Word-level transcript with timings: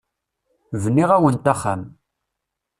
Bniɣ-awent 0.83 1.51
axxam. 1.53 1.81